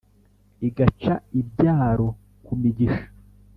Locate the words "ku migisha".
2.45-3.05